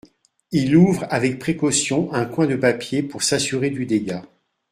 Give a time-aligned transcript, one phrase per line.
[0.51, 4.25] Il ouvre avec précaution un coin de papier pour s’assurer du dégât.